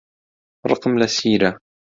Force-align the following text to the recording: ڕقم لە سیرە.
ڕقم 0.69 0.93
لە 1.01 1.07
سیرە. 1.17 1.51